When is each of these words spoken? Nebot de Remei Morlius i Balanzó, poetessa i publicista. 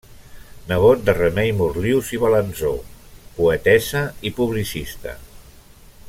Nebot 0.69 1.03
de 1.09 1.13
Remei 1.17 1.51
Morlius 1.57 2.09
i 2.17 2.21
Balanzó, 2.23 2.73
poetessa 3.39 4.05
i 4.31 4.35
publicista. 4.39 5.17